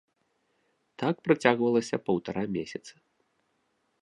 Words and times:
Так 1.03 1.15
працягвалася 1.27 2.01
паўтара 2.09 2.43
месяца. 2.57 2.93